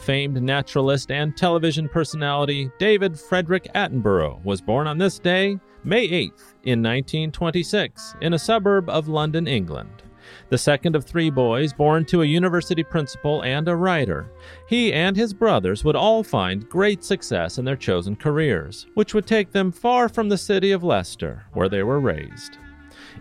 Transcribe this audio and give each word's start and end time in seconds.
famed 0.00 0.42
naturalist 0.42 1.10
and 1.10 1.36
television 1.36 1.88
personality 1.88 2.70
David 2.78 3.18
Frederick 3.18 3.68
Attenborough 3.74 4.42
was 4.44 4.60
born 4.60 4.86
on 4.86 4.98
this 4.98 5.18
day, 5.18 5.58
May 5.84 6.08
8th, 6.08 6.54
in 6.64 6.82
1926, 6.82 8.16
in 8.20 8.34
a 8.34 8.38
suburb 8.38 8.88
of 8.88 9.08
London, 9.08 9.46
England. 9.46 10.02
The 10.48 10.58
second 10.58 10.96
of 10.96 11.04
three 11.04 11.30
boys 11.30 11.72
born 11.72 12.04
to 12.06 12.22
a 12.22 12.26
university 12.26 12.82
principal 12.82 13.42
and 13.42 13.68
a 13.68 13.76
writer, 13.76 14.30
he 14.68 14.92
and 14.92 15.16
his 15.16 15.34
brothers 15.34 15.84
would 15.84 15.96
all 15.96 16.22
find 16.22 16.68
great 16.68 17.04
success 17.04 17.58
in 17.58 17.64
their 17.64 17.76
chosen 17.76 18.16
careers, 18.16 18.86
which 18.94 19.14
would 19.14 19.26
take 19.26 19.52
them 19.52 19.72
far 19.72 20.08
from 20.08 20.28
the 20.28 20.38
city 20.38 20.72
of 20.72 20.84
Leicester, 20.84 21.44
where 21.52 21.68
they 21.68 21.82
were 21.82 22.00
raised. 22.00 22.58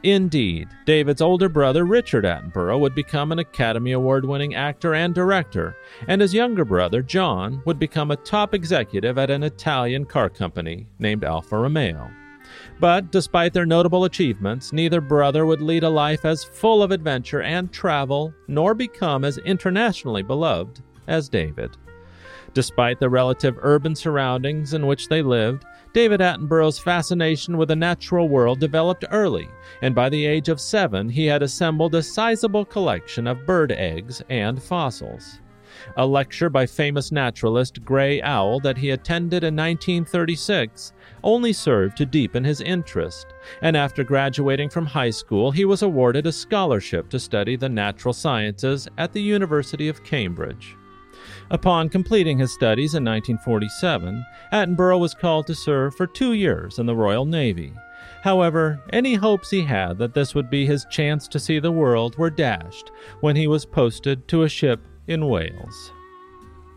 Indeed, 0.04 0.70
David's 0.86 1.22
older 1.22 1.50
brother 1.50 1.86
Richard 1.86 2.26
Attenborough 2.26 2.80
would 2.80 2.96
become 2.96 3.32
an 3.32 3.40
Academy 3.40 3.92
Award 3.92 4.26
winning 4.26 4.56
actor 4.56 4.94
and 4.94 5.14
director, 5.14 5.76
and 6.08 6.22
his 6.22 6.34
younger 6.34 6.66
brother 6.66 7.02
John 7.02 7.62
would 7.66 7.80
become 7.80 8.12
a 8.12 8.18
top 8.18 8.54
executive 8.54 9.18
at 9.18 9.30
an 9.30 9.44
Italian 9.44 10.06
car 10.06 10.30
company 10.30 10.88
named 11.00 11.24
Alfa 11.24 11.58
Romeo. 11.58 12.10
But 12.80 13.12
despite 13.12 13.54
their 13.54 13.66
notable 13.66 14.06
achievements, 14.06 14.74
neither 14.74 15.02
brother 15.02 15.46
would 15.46 15.62
lead 15.62 15.84
a 15.84 15.90
life 15.90 16.26
as 16.26 16.44
full 16.44 16.82
of 16.82 16.92
adventure 16.92 17.42
and 17.42 17.72
travel, 17.72 18.34
nor 18.48 18.74
become 18.74 19.24
as 19.26 19.38
internationally 19.40 20.24
beloved 20.24 20.82
as 21.08 21.30
David. 21.30 21.78
Despite 22.54 23.00
the 23.00 23.10
relative 23.10 23.60
urban 23.62 23.96
surroundings 23.96 24.74
in 24.74 24.88
which 24.88 25.08
they 25.08 25.22
lived, 25.22 25.66
David 25.92 26.22
Attenborough's 26.22 26.78
fascination 26.78 27.58
with 27.58 27.70
the 27.70 27.76
natural 27.76 28.30
world 28.30 28.60
developed 28.60 29.06
early, 29.10 29.50
and 29.82 29.96
by 29.96 30.08
the 30.08 30.26
age 30.26 30.48
of 30.48 30.62
seven, 30.62 31.10
he 31.10 31.26
had 31.26 31.42
assembled 31.42 31.96
a 31.96 32.04
sizable 32.04 32.64
collection 32.64 33.26
of 33.26 33.46
bird 33.46 33.72
eggs 33.72 34.22
and 34.30 34.62
fossils. 34.62 35.40
A 35.98 36.06
lecture 36.06 36.50
by 36.50 36.66
famous 36.66 37.12
naturalist 37.12 37.84
Grey 37.84 38.22
Owl 38.22 38.60
that 38.60 38.78
he 38.78 38.90
attended 38.90 39.44
in 39.44 39.56
1936 39.56 40.94
only 41.24 41.54
served 41.54 41.98
to 41.98 42.06
deepen 42.06 42.44
his 42.44 42.62
interest, 42.62 43.28
and 43.62 43.78
after 43.78 44.04
graduating 44.04 44.70
from 44.70 44.86
high 44.86 45.10
school, 45.10 45.52
he 45.52 45.66
was 45.66 45.82
awarded 45.82 46.28
a 46.28 46.32
scholarship 46.32 47.10
to 47.10 47.20
study 47.20 47.56
the 47.56 47.70
natural 47.70 48.14
sciences 48.14 48.88
at 48.98 49.14
the 49.14 49.22
University 49.22 49.88
of 49.88 50.04
Cambridge. 50.04 50.76
Upon 51.52 51.90
completing 51.90 52.38
his 52.38 52.54
studies 52.54 52.94
in 52.94 53.04
1947, 53.04 54.24
Attenborough 54.54 55.00
was 55.00 55.16
called 55.16 55.48
to 55.48 55.56
serve 55.56 55.96
for 55.96 56.06
two 56.06 56.34
years 56.34 56.78
in 56.78 56.86
the 56.86 56.96
Royal 56.96 57.26
Navy. 57.26 57.74
However, 58.22 58.80
any 58.92 59.16
hopes 59.16 59.50
he 59.50 59.64
had 59.64 59.98
that 59.98 60.14
this 60.14 60.36
would 60.36 60.50
be 60.50 60.66
his 60.66 60.86
chance 60.92 61.28
to 61.30 61.40
see 61.40 61.60
the 61.60 61.72
world 61.72 62.18
were 62.18 62.30
dashed 62.30 62.92
when 63.22 63.36
he 63.36 63.48
was 63.48 63.66
posted 63.66 64.28
to 64.28 64.44
a 64.44 64.50
ship 64.50 64.82
in 65.08 65.28
Wales. 65.28 65.92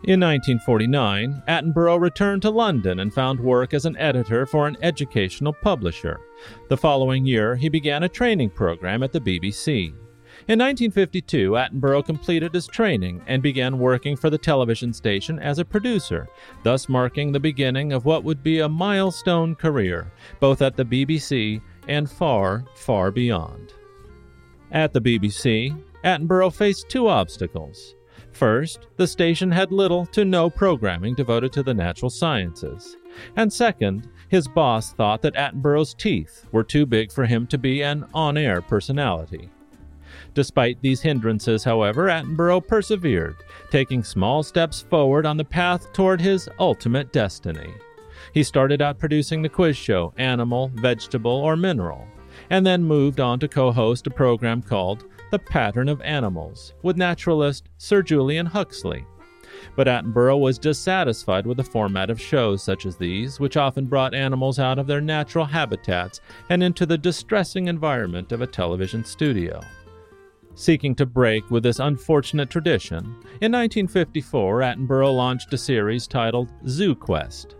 In 0.05 0.19
1949, 0.19 1.43
Attenborough 1.47 1.99
returned 1.99 2.41
to 2.41 2.49
London 2.49 2.99
and 2.99 3.13
found 3.13 3.39
work 3.39 3.73
as 3.73 3.85
an 3.85 3.95
editor 3.97 4.45
for 4.45 4.67
an 4.67 4.75
educational 4.81 5.53
publisher. 5.53 6.19
The 6.67 6.75
following 6.75 7.25
year, 7.25 7.55
he 7.55 7.69
began 7.69 8.03
a 8.03 8.09
training 8.09 8.49
program 8.49 9.01
at 9.03 9.13
the 9.13 9.21
BBC. 9.21 9.93
In 10.45 10.59
1952, 10.59 11.51
Attenborough 11.51 12.05
completed 12.05 12.53
his 12.53 12.67
training 12.67 13.21
and 13.27 13.41
began 13.41 13.79
working 13.79 14.17
for 14.17 14.29
the 14.29 14.37
television 14.37 14.91
station 14.91 15.39
as 15.39 15.57
a 15.57 15.63
producer, 15.63 16.27
thus 16.63 16.89
marking 16.89 17.31
the 17.31 17.39
beginning 17.39 17.93
of 17.93 18.03
what 18.03 18.25
would 18.25 18.43
be 18.43 18.59
a 18.59 18.67
milestone 18.67 19.55
career, 19.55 20.11
both 20.41 20.61
at 20.61 20.75
the 20.75 20.83
BBC 20.83 21.61
and 21.87 22.11
far, 22.11 22.65
far 22.75 23.09
beyond. 23.09 23.71
At 24.73 24.91
the 24.91 24.99
BBC, 24.99 25.81
Attenborough 26.03 26.53
faced 26.53 26.89
two 26.89 27.07
obstacles. 27.07 27.95
First, 28.33 28.87
the 28.97 29.07
station 29.07 29.49
had 29.49 29.71
little 29.71 30.05
to 30.07 30.25
no 30.25 30.49
programming 30.49 31.15
devoted 31.15 31.53
to 31.53 31.63
the 31.63 31.73
natural 31.73 32.09
sciences. 32.09 32.97
And 33.37 33.53
second, 33.53 34.09
his 34.27 34.49
boss 34.49 34.91
thought 34.91 35.21
that 35.21 35.35
Attenborough's 35.35 35.93
teeth 35.93 36.47
were 36.51 36.65
too 36.65 36.85
big 36.85 37.13
for 37.13 37.25
him 37.25 37.47
to 37.47 37.57
be 37.57 37.81
an 37.81 38.05
on 38.13 38.35
air 38.35 38.61
personality. 38.61 39.49
Despite 40.33 40.81
these 40.81 41.01
hindrances, 41.01 41.63
however, 41.63 42.07
Attenborough 42.07 42.65
persevered, 42.65 43.35
taking 43.69 44.03
small 44.03 44.41
steps 44.41 44.81
forward 44.81 45.25
on 45.25 45.37
the 45.37 45.45
path 45.45 45.93
toward 45.93 46.19
his 46.19 46.49
ultimate 46.59 47.11
destiny. 47.11 47.73
He 48.33 48.41
started 48.41 48.81
out 48.81 48.97
producing 48.97 49.41
the 49.41 49.49
quiz 49.49 49.77
show 49.77 50.11
Animal, 50.17 50.71
Vegetable, 50.73 51.31
or 51.31 51.55
Mineral, 51.55 52.07
and 52.49 52.65
then 52.65 52.83
moved 52.83 53.19
on 53.19 53.39
to 53.39 53.47
co 53.47 53.71
host 53.71 54.07
a 54.07 54.09
program 54.09 54.63
called 54.63 55.05
The 55.29 55.37
Pattern 55.37 55.87
of 55.87 56.01
Animals 56.01 56.73
with 56.81 56.97
naturalist 56.97 57.69
Sir 57.77 58.01
Julian 58.01 58.47
Huxley. 58.47 59.05
But 59.75 59.87
Attenborough 59.87 60.39
was 60.39 60.57
dissatisfied 60.57 61.45
with 61.45 61.57
the 61.57 61.63
format 61.63 62.09
of 62.09 62.19
shows 62.19 62.63
such 62.63 62.87
as 62.87 62.97
these, 62.97 63.39
which 63.39 63.55
often 63.55 63.85
brought 63.85 64.15
animals 64.15 64.57
out 64.57 64.79
of 64.79 64.87
their 64.87 65.01
natural 65.01 65.45
habitats 65.45 66.21
and 66.49 66.63
into 66.63 66.87
the 66.87 66.97
distressing 66.97 67.67
environment 67.67 68.31
of 68.31 68.41
a 68.41 68.47
television 68.47 69.05
studio. 69.05 69.61
Seeking 70.55 70.93
to 70.95 71.05
break 71.05 71.49
with 71.49 71.63
this 71.63 71.79
unfortunate 71.79 72.49
tradition, 72.49 72.97
in 73.41 73.51
1954 73.51 74.59
Attenborough 74.59 75.15
launched 75.15 75.51
a 75.53 75.57
series 75.57 76.05
titled 76.05 76.49
Zoo 76.67 76.93
Quest. 76.93 77.55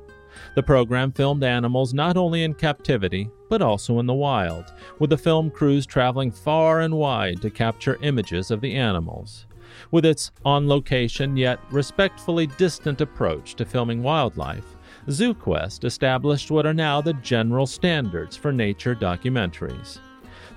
The 0.56 0.64
program 0.64 1.12
filmed 1.12 1.44
animals 1.44 1.94
not 1.94 2.18
only 2.18 2.44
in 2.44 2.54
captivity, 2.54 3.30
but 3.50 3.64
also 3.64 4.00
in 4.00 4.06
the 4.06 4.14
wild, 4.14 4.66
with 5.00 5.10
the 5.10 5.18
film 5.18 5.50
crews 5.50 5.88
traveling 5.88 6.32
far 6.32 6.82
and 6.82 6.94
wide 6.94 7.42
to 7.42 7.50
capture 7.50 7.98
images 8.04 8.52
of 8.52 8.62
the 8.62 8.76
animals. 8.76 9.48
With 9.90 10.06
its 10.06 10.32
on 10.46 10.68
location 10.68 11.36
yet 11.36 11.60
respectfully 11.72 12.46
distant 12.46 13.02
approach 13.02 13.56
to 13.56 13.66
filming 13.66 14.04
wildlife, 14.04 14.76
ZooQuest 15.08 15.84
established 15.84 16.52
what 16.52 16.68
are 16.68 16.74
now 16.74 17.02
the 17.02 17.14
general 17.14 17.66
standards 17.66 18.38
for 18.38 18.52
nature 18.52 18.96
documentaries. 18.96 20.00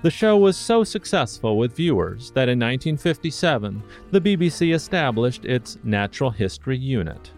The 0.03 0.11
show 0.11 0.37
was 0.37 0.55
so 0.55 0.83
successful 0.83 1.57
with 1.57 1.75
viewers 1.75 2.29
that 2.31 2.49
in 2.49 2.59
1957 2.59 3.81
the 4.11 4.21
BBC 4.21 4.75
established 4.75 5.43
its 5.43 5.79
Natural 5.83 6.29
History 6.29 6.77
Unit. 6.77 7.31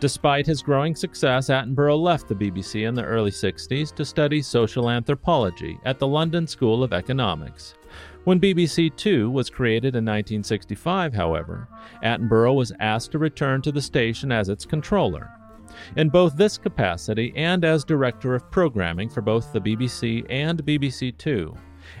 Despite 0.00 0.46
his 0.46 0.60
growing 0.60 0.96
success, 0.96 1.48
Attenborough 1.48 2.00
left 2.00 2.26
the 2.26 2.34
BBC 2.34 2.86
in 2.86 2.94
the 2.94 3.04
early 3.04 3.30
60s 3.30 3.94
to 3.94 4.04
study 4.04 4.42
social 4.42 4.90
anthropology 4.90 5.78
at 5.84 6.00
the 6.00 6.06
London 6.06 6.48
School 6.48 6.82
of 6.82 6.92
Economics. 6.92 7.74
When 8.24 8.40
BBC 8.40 8.94
Two 8.96 9.30
was 9.30 9.48
created 9.48 9.94
in 9.94 10.04
1965, 10.04 11.14
however, 11.14 11.68
Attenborough 12.02 12.56
was 12.56 12.72
asked 12.80 13.12
to 13.12 13.18
return 13.18 13.62
to 13.62 13.72
the 13.72 13.82
station 13.82 14.32
as 14.32 14.48
its 14.48 14.66
controller. 14.66 15.30
In 15.96 16.08
both 16.08 16.36
this 16.36 16.58
capacity 16.58 17.32
and 17.36 17.64
as 17.64 17.84
director 17.84 18.34
of 18.34 18.50
programming 18.50 19.08
for 19.08 19.20
both 19.20 19.52
the 19.52 19.60
BBC 19.60 20.26
and 20.28 20.64
BBC 20.64 21.16
Two, 21.16 21.56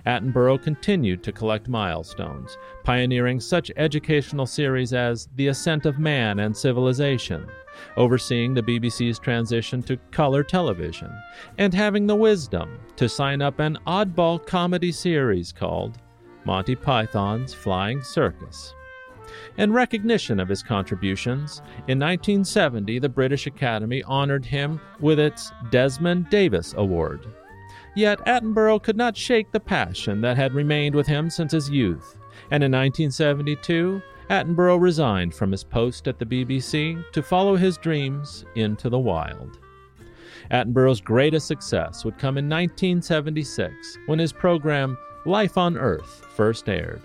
Attenborough 0.06 0.62
continued 0.62 1.22
to 1.22 1.32
collect 1.32 1.68
milestones, 1.68 2.56
pioneering 2.84 3.40
such 3.40 3.72
educational 3.76 4.46
series 4.46 4.92
as 4.92 5.28
The 5.36 5.48
Ascent 5.48 5.86
of 5.86 5.98
Man 5.98 6.40
and 6.40 6.56
Civilization, 6.56 7.46
overseeing 7.96 8.54
the 8.54 8.62
BBC's 8.62 9.18
transition 9.18 9.82
to 9.84 9.96
color 10.10 10.42
television, 10.42 11.10
and 11.58 11.72
having 11.74 12.06
the 12.06 12.16
wisdom 12.16 12.78
to 12.96 13.08
sign 13.08 13.42
up 13.42 13.58
an 13.58 13.78
oddball 13.86 14.44
comedy 14.44 14.92
series 14.92 15.52
called 15.52 15.98
Monty 16.44 16.74
Python's 16.74 17.52
Flying 17.52 18.02
Circus. 18.02 18.74
In 19.58 19.72
recognition 19.72 20.40
of 20.40 20.48
his 20.48 20.62
contributions, 20.62 21.58
in 21.88 21.98
1970 21.98 22.98
the 22.98 23.08
British 23.08 23.46
Academy 23.46 24.02
honored 24.04 24.46
him 24.46 24.80
with 25.00 25.18
its 25.18 25.52
Desmond 25.70 26.30
Davis 26.30 26.74
Award. 26.76 27.26
Yet 27.94 28.24
Attenborough 28.26 28.82
could 28.82 28.96
not 28.96 29.16
shake 29.16 29.50
the 29.50 29.60
passion 29.60 30.20
that 30.20 30.36
had 30.36 30.54
remained 30.54 30.94
with 30.94 31.06
him 31.06 31.30
since 31.30 31.52
his 31.52 31.70
youth, 31.70 32.16
and 32.50 32.62
in 32.62 32.72
1972, 32.72 34.00
Attenborough 34.30 34.80
resigned 34.80 35.34
from 35.34 35.50
his 35.50 35.64
post 35.64 36.06
at 36.06 36.18
the 36.18 36.26
BBC 36.26 37.02
to 37.12 37.22
follow 37.22 37.56
his 37.56 37.78
dreams 37.78 38.44
into 38.54 38.88
the 38.88 38.98
wild. 38.98 39.58
Attenborough's 40.50 41.00
greatest 41.00 41.46
success 41.46 42.04
would 42.04 42.18
come 42.18 42.38
in 42.38 42.48
1976 42.48 43.98
when 44.06 44.18
his 44.18 44.32
program 44.32 44.96
Life 45.24 45.58
on 45.58 45.76
Earth 45.76 46.24
first 46.36 46.68
aired. 46.68 47.02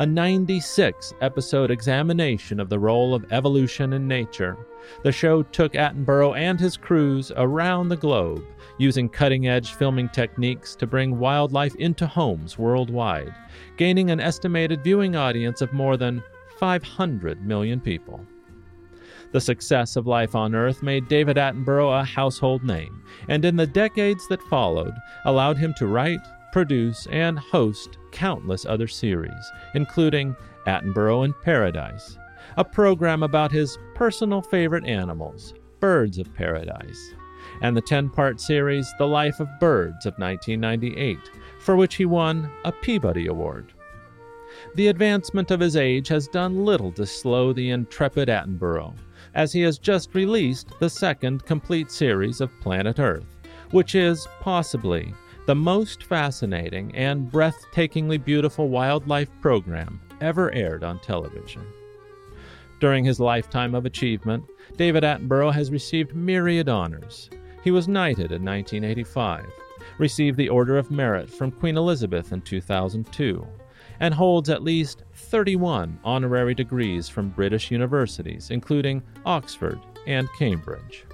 A 0.00 0.06
96 0.06 1.12
episode 1.20 1.70
examination 1.70 2.58
of 2.58 2.70
the 2.70 2.78
role 2.78 3.14
of 3.14 3.30
evolution 3.30 3.92
in 3.92 4.08
nature. 4.08 4.56
The 5.02 5.12
show 5.12 5.42
took 5.42 5.74
Attenborough 5.74 6.38
and 6.38 6.58
his 6.58 6.78
crews 6.78 7.30
around 7.36 7.90
the 7.90 7.98
globe, 7.98 8.42
using 8.78 9.10
cutting 9.10 9.46
edge 9.46 9.74
filming 9.74 10.08
techniques 10.08 10.74
to 10.76 10.86
bring 10.86 11.18
wildlife 11.18 11.74
into 11.74 12.06
homes 12.06 12.56
worldwide, 12.56 13.34
gaining 13.76 14.10
an 14.10 14.20
estimated 14.20 14.82
viewing 14.82 15.16
audience 15.16 15.60
of 15.60 15.74
more 15.74 15.98
than 15.98 16.22
500 16.58 17.44
million 17.44 17.78
people. 17.78 18.24
The 19.32 19.40
success 19.42 19.96
of 19.96 20.06
Life 20.06 20.34
on 20.34 20.54
Earth 20.54 20.82
made 20.82 21.08
David 21.08 21.36
Attenborough 21.36 22.00
a 22.00 22.04
household 22.04 22.64
name, 22.64 23.02
and 23.28 23.44
in 23.44 23.56
the 23.56 23.66
decades 23.66 24.26
that 24.28 24.40
followed, 24.44 24.94
allowed 25.26 25.58
him 25.58 25.74
to 25.76 25.86
write, 25.86 26.26
produce, 26.52 27.06
and 27.10 27.38
host 27.38 27.98
countless 28.12 28.66
other 28.66 28.88
series, 28.88 29.52
including 29.74 30.36
Attenborough 30.66 31.24
in 31.24 31.32
Paradise, 31.42 32.18
a 32.56 32.64
program 32.64 33.22
about 33.22 33.52
his 33.52 33.78
personal 33.94 34.42
favorite 34.42 34.84
animals, 34.84 35.54
birds 35.80 36.18
of 36.18 36.34
paradise, 36.34 37.14
and 37.62 37.76
the 37.76 37.80
10 37.80 38.10
part 38.10 38.40
series 38.40 38.92
The 38.98 39.06
Life 39.06 39.40
of 39.40 39.48
Birds 39.60 40.06
of 40.06 40.14
1998, 40.18 41.18
for 41.58 41.76
which 41.76 41.96
he 41.96 42.04
won 42.04 42.50
a 42.64 42.72
Peabody 42.72 43.26
Award. 43.26 43.72
The 44.74 44.88
advancement 44.88 45.50
of 45.50 45.60
his 45.60 45.76
age 45.76 46.08
has 46.08 46.28
done 46.28 46.64
little 46.64 46.92
to 46.92 47.06
slow 47.06 47.52
the 47.52 47.70
intrepid 47.70 48.28
Attenborough, 48.28 48.94
as 49.34 49.52
he 49.52 49.60
has 49.62 49.78
just 49.78 50.14
released 50.14 50.68
the 50.80 50.90
second 50.90 51.44
complete 51.44 51.90
series 51.90 52.40
of 52.40 52.50
Planet 52.60 52.98
Earth, 52.98 53.36
which 53.70 53.94
is, 53.94 54.26
possibly, 54.40 55.14
the 55.46 55.54
most 55.54 56.04
fascinating 56.04 56.94
and 56.94 57.30
breathtakingly 57.30 58.22
beautiful 58.22 58.68
wildlife 58.68 59.30
program 59.40 60.00
ever 60.20 60.52
aired 60.52 60.84
on 60.84 60.98
television. 61.00 61.64
During 62.80 63.04
his 63.04 63.20
lifetime 63.20 63.74
of 63.74 63.86
achievement, 63.86 64.44
David 64.76 65.02
Attenborough 65.02 65.52
has 65.52 65.70
received 65.70 66.14
myriad 66.14 66.68
honors. 66.68 67.28
He 67.62 67.70
was 67.70 67.88
knighted 67.88 68.32
in 68.32 68.44
1985, 68.44 69.46
received 69.98 70.36
the 70.38 70.48
Order 70.48 70.78
of 70.78 70.90
Merit 70.90 71.28
from 71.28 71.50
Queen 71.50 71.76
Elizabeth 71.76 72.32
in 72.32 72.40
2002, 72.40 73.46
and 74.00 74.14
holds 74.14 74.48
at 74.48 74.62
least 74.62 75.04
31 75.12 75.98
honorary 76.04 76.54
degrees 76.54 77.08
from 77.08 77.28
British 77.28 77.70
universities, 77.70 78.50
including 78.50 79.02
Oxford 79.26 79.78
and 80.06 80.26
Cambridge. 80.38 81.04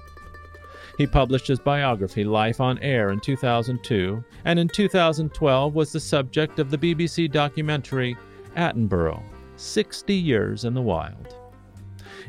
He 0.97 1.05
published 1.05 1.47
his 1.47 1.59
biography, 1.59 2.23
Life 2.23 2.59
on 2.59 2.79
Air, 2.79 3.11
in 3.11 3.19
2002, 3.19 4.23
and 4.45 4.57
in 4.57 4.67
2012 4.67 5.75
was 5.75 5.91
the 5.91 5.99
subject 5.99 6.57
of 6.57 6.71
the 6.71 6.77
BBC 6.77 7.31
documentary 7.31 8.17
Attenborough 8.55 9.21
60 9.57 10.13
Years 10.13 10.65
in 10.65 10.73
the 10.73 10.81
Wild. 10.81 11.35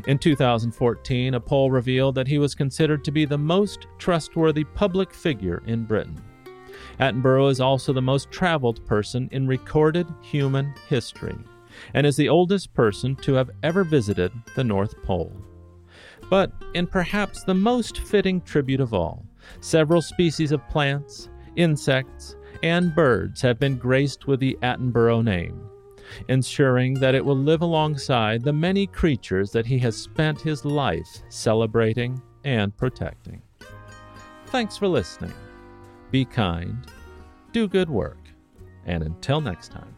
In 0.07 0.19
2014, 0.19 1.35
a 1.35 1.41
poll 1.41 1.71
revealed 1.71 2.15
that 2.15 2.29
he 2.29 2.39
was 2.39 2.55
considered 2.55 3.05
to 3.05 3.11
be 3.11 3.25
the 3.25 3.39
most 3.39 3.87
trustworthy 3.99 4.65
public 4.65 5.15
figure 5.15 5.63
in 5.67 5.85
Britain. 5.85 6.23
Attenborough 7.01 7.51
is 7.51 7.61
also 7.61 7.93
the 7.93 8.03
most 8.03 8.31
traveled 8.31 8.85
person 8.87 9.29
in 9.33 9.47
recorded 9.47 10.07
human 10.21 10.75
history 10.89 11.37
and 11.95 12.07
is 12.07 12.17
the 12.17 12.29
oldest 12.29 12.75
person 12.75 13.17
to 13.17 13.35
have 13.35 13.51
ever 13.63 13.85
visited 13.85 14.33
the 14.55 14.65
North 14.65 15.01
Pole. 15.03 15.33
But 16.31 16.53
in 16.75 16.87
perhaps 16.87 17.43
the 17.45 17.55
most 17.55 17.99
fitting 17.99 18.41
tribute 18.43 18.81
of 18.81 18.93
all, 18.93 19.25
several 19.61 20.03
species 20.03 20.53
of 20.53 20.67
plants, 20.69 21.31
insects, 21.57 22.37
and 22.63 22.95
birds 22.95 23.41
have 23.41 23.59
been 23.59 23.77
graced 23.77 24.27
with 24.27 24.41
the 24.41 24.59
Attenborough 24.63 25.25
name, 25.25 25.69
ensuring 26.29 26.95
that 26.95 27.15
it 27.15 27.25
will 27.25 27.37
live 27.37 27.63
alongside 27.63 28.43
the 28.43 28.53
many 28.53 28.87
creatures 28.87 29.53
that 29.53 29.67
he 29.67 29.79
has 29.79 29.97
spent 29.97 30.41
his 30.41 30.65
life 30.65 31.23
celebrating 31.29 32.21
and 32.45 32.77
protecting. 32.77 33.41
Thanks 34.47 34.77
for 34.77 34.89
listening. 34.89 35.35
Be 36.11 36.25
kind, 36.25 36.87
do 37.53 37.69
good 37.69 37.91
work, 37.91 38.19
and 38.87 39.03
until 39.03 39.41
next 39.41 39.71
time. 39.71 39.95